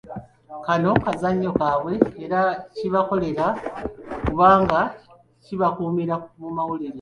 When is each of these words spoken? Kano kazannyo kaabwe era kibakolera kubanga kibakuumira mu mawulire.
Kano 0.65 0.91
kazannyo 1.03 1.49
kaabwe 1.57 1.93
era 2.23 2.41
kibakolera 2.75 3.45
kubanga 4.25 4.79
kibakuumira 5.45 6.15
mu 6.39 6.49
mawulire. 6.57 6.89